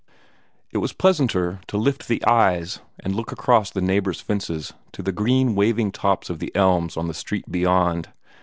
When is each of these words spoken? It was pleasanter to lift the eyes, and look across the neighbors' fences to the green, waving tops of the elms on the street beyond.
It 0.71 0.79
was 0.79 0.93
pleasanter 0.93 1.59
to 1.67 1.77
lift 1.77 2.07
the 2.07 2.25
eyes, 2.25 2.79
and 3.03 3.13
look 3.15 3.31
across 3.31 3.69
the 3.69 3.83
neighbors' 3.83 4.19
fences 4.19 4.73
to 4.93 5.03
the 5.03 5.11
green, 5.11 5.53
waving 5.53 5.91
tops 5.91 6.31
of 6.31 6.39
the 6.39 6.51
elms 6.55 6.97
on 6.97 7.05
the 7.07 7.13
street 7.13 7.51
beyond. 7.51 8.09